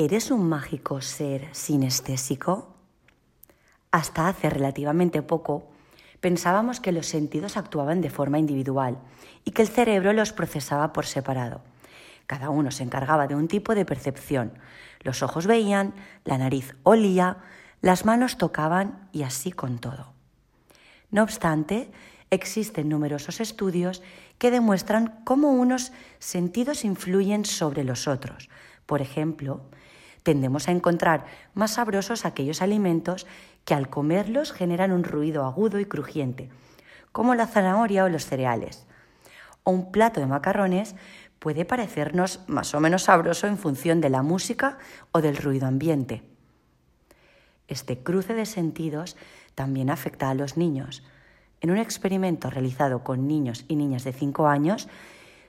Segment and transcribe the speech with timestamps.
[0.00, 2.74] ¿Eres un mágico ser sinestésico?
[3.90, 5.68] Hasta hace relativamente poco
[6.20, 8.96] pensábamos que los sentidos actuaban de forma individual
[9.44, 11.60] y que el cerebro los procesaba por separado.
[12.26, 14.54] Cada uno se encargaba de un tipo de percepción.
[15.00, 15.92] Los ojos veían,
[16.24, 17.36] la nariz olía,
[17.82, 20.14] las manos tocaban y así con todo.
[21.10, 21.92] No obstante,
[22.30, 24.02] existen numerosos estudios
[24.38, 28.48] que demuestran cómo unos sentidos influyen sobre los otros.
[28.90, 29.60] Por ejemplo,
[30.24, 33.24] tendemos a encontrar más sabrosos aquellos alimentos
[33.64, 36.50] que al comerlos generan un ruido agudo y crujiente,
[37.12, 38.88] como la zanahoria o los cereales.
[39.62, 40.96] O un plato de macarrones
[41.38, 44.78] puede parecernos más o menos sabroso en función de la música
[45.12, 46.24] o del ruido ambiente.
[47.68, 49.16] Este cruce de sentidos
[49.54, 51.04] también afecta a los niños.
[51.60, 54.88] En un experimento realizado con niños y niñas de 5 años,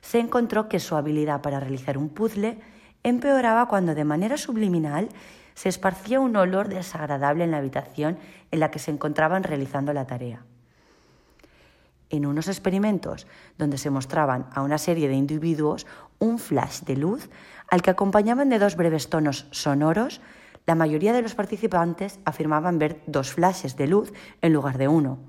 [0.02, 2.60] se encontró que su habilidad para realizar un puzzle
[3.04, 5.10] empeoraba cuando de manera subliminal
[5.54, 8.18] se esparcía un olor desagradable en la habitación
[8.52, 10.44] en la que se encontraban realizando la tarea.
[12.10, 15.88] En unos experimentos donde se mostraban a una serie de individuos
[16.20, 17.30] un flash de luz
[17.70, 20.22] al que acompañaban de dos breves tonos sonoros,
[20.66, 25.20] la mayoría de los participantes afirmaban ver dos flashes de luz en lugar de uno.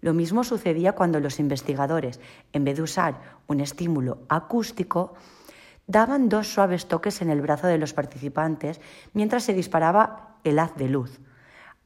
[0.00, 2.18] Lo mismo sucedía cuando los investigadores,
[2.52, 5.14] en vez de usar un estímulo acústico,
[5.86, 8.80] daban dos suaves toques en el brazo de los participantes
[9.12, 11.20] mientras se disparaba el haz de luz.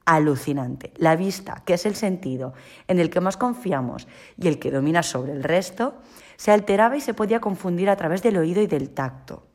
[0.04, 0.92] Alucinante.
[0.96, 2.54] La vista, que es el sentido
[2.86, 4.06] en el que más confiamos
[4.38, 5.96] y el que domina sobre el resto,
[6.36, 9.46] se alteraba y se podía confundir a través del oído y del tacto.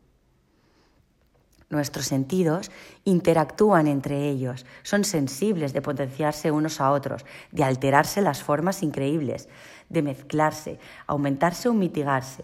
[1.69, 2.69] Nuestros sentidos
[3.05, 9.47] interactúan entre ellos, son sensibles de potenciarse unos a otros, de alterarse las formas increíbles,
[9.87, 12.43] de mezclarse, aumentarse o mitigarse.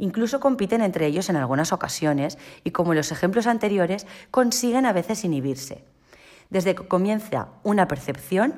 [0.00, 4.94] Incluso compiten entre ellos en algunas ocasiones y, como en los ejemplos anteriores, consiguen a
[4.94, 5.84] veces inhibirse.
[6.48, 8.54] Desde que comienza una percepción,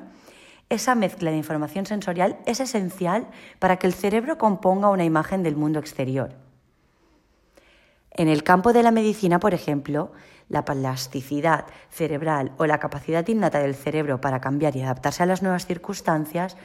[0.69, 3.27] esa mezcla de información sensorial es esencial
[3.59, 6.33] para que el cerebro componga una imagen del mundo exterior.
[8.11, 10.13] En el campo de la medicina, por ejemplo,
[10.47, 15.41] la plasticidad cerebral o la capacidad innata del cerebro para cambiar y adaptarse a las
[15.41, 16.55] nuevas circunstancias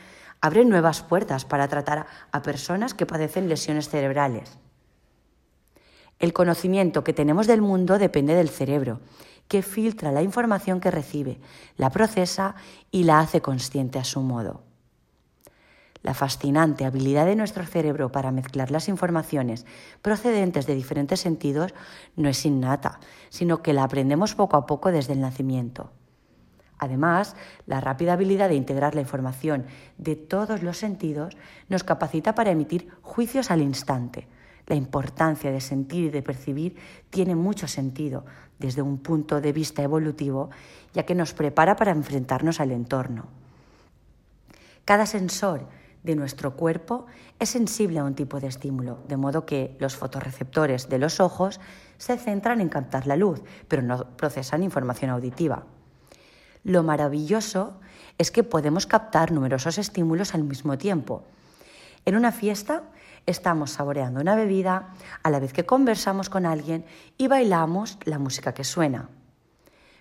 [0.41, 4.57] abren nuevas puertas para tratar a personas que padecen lesiones cerebrales.
[6.19, 9.01] El conocimiento que tenemos del mundo depende del cerebro,
[9.47, 11.41] que filtra la información que recibe,
[11.77, 12.57] la procesa
[12.91, 14.63] y la hace consciente a su modo.
[16.03, 19.67] La fascinante habilidad de nuestro cerebro para mezclar las informaciones
[20.03, 21.75] procedentes de diferentes sentidos
[22.17, 25.91] no es innata, sino que la aprendemos poco a poco desde el nacimiento.
[26.79, 27.35] Además,
[27.67, 29.67] la rápida habilidad de integrar la información
[29.99, 31.37] de todos los sentidos
[31.69, 34.29] nos capacita para emitir juicios al instante,
[34.69, 36.77] la importancia de sentir y de percibir
[37.11, 38.25] tiene mucho sentido
[38.59, 40.51] desde un punto de vista evolutivo,
[40.93, 43.27] ya que nos prepara para enfrentarnos al entorno.
[44.85, 45.67] Cada sensor
[46.03, 47.07] de nuestro cuerpo
[47.39, 51.61] es sensible a un tipo de estímulo, de modo que los fotorreceptores de los ojos
[51.97, 55.65] se centran en captar la luz, pero no procesan información auditiva.
[56.63, 57.81] Lo maravilloso
[58.19, 61.25] es que podemos captar numerosos estímulos al mismo tiempo.
[62.05, 62.83] En una fiesta
[63.29, 66.85] estamos saboreando una bebida a la vez que conversamos con alguien
[67.19, 69.11] y bailamos la música que suena.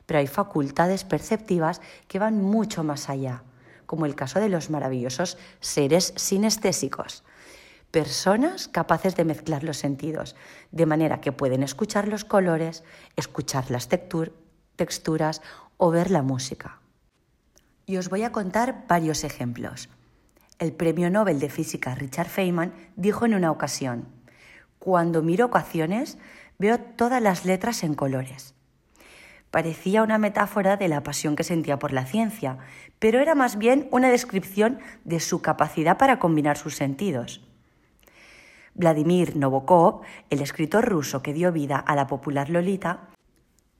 [0.05, 3.43] Pero hay facultades perceptivas que van mucho más allá,
[3.85, 7.23] como el caso de los maravillosos seres sinestésicos,
[7.91, 10.35] personas capaces de mezclar los sentidos,
[10.71, 12.83] de manera que pueden escuchar los colores,
[13.17, 15.41] escuchar las texturas
[15.75, 16.79] o ver la música.
[17.85, 19.89] Y os voy a contar varios ejemplos.
[20.59, 24.07] El premio Nobel de Física Richard Feynman dijo en una ocasión,
[24.79, 26.17] Cuando miro ecuaciones
[26.57, 28.55] veo todas las letras en colores.
[29.51, 32.57] Parecía una metáfora de la pasión que sentía por la ciencia,
[32.97, 37.41] pero era más bien una descripción de su capacidad para combinar sus sentidos.
[38.73, 40.01] Vladimir Novokov,
[40.31, 43.09] el escritor ruso que dio vida a la popular Lolita,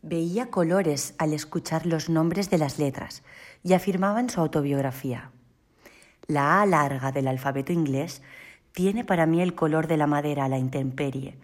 [0.04, 3.24] veía colores al escuchar los nombres de las letras
[3.64, 5.32] y afirmaba en su autobiografía.
[6.28, 8.22] La A larga del alfabeto inglés
[8.74, 11.38] tiene para mí el color de la madera a la intemperie,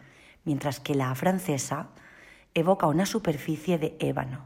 [0.44, 1.88] mientras que la A francesa
[2.54, 4.46] evoca una superficie de ébano.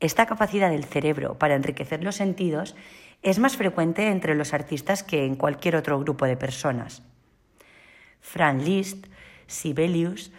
[0.00, 2.74] Esta capacidad del cerebro para enriquecer los sentidos
[3.22, 7.02] es más frecuente entre los artistas que en cualquier otro grupo de personas.
[8.20, 9.06] Franz Liszt,
[9.46, 10.32] Sibelius,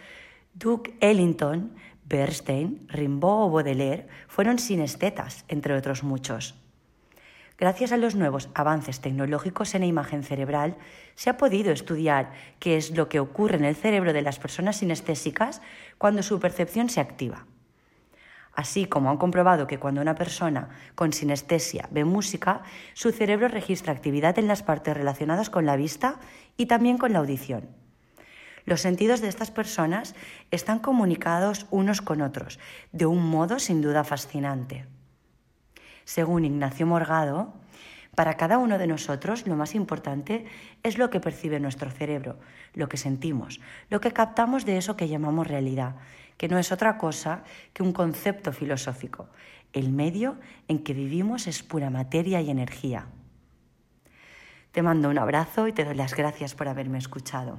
[0.52, 6.54] Duke Ellington, Bernstein, Rimbaud o Baudelaire fueron sinestetas, entre otros muchos.
[7.56, 10.76] Gracias a los nuevos avances tecnológicos en imagen cerebral,
[11.14, 14.78] se ha podido estudiar qué es lo que ocurre en el cerebro de las personas
[14.78, 15.62] sinestésicas
[15.96, 17.46] cuando su percepción se activa.
[18.54, 22.62] Así como han comprobado que cuando una persona con sinestesia ve música,
[22.92, 26.18] su cerebro registra actividad en las partes relacionadas con la vista
[26.56, 27.68] y también con la audición.
[28.64, 30.14] Los sentidos de estas personas
[30.50, 32.58] están comunicados unos con otros
[32.92, 34.86] de un modo sin duda fascinante.
[36.04, 37.52] Según Ignacio Morgado,
[38.14, 40.44] para cada uno de nosotros lo más importante
[40.82, 42.38] es lo que percibe nuestro cerebro,
[42.74, 43.60] lo que sentimos,
[43.90, 45.96] lo que captamos de eso que llamamos realidad,
[46.36, 47.42] que no es otra cosa
[47.72, 49.28] que un concepto filosófico.
[49.72, 50.36] El medio
[50.68, 53.06] en que vivimos es pura materia y energía.
[54.70, 57.58] Te mando un abrazo y te doy las gracias por haberme escuchado.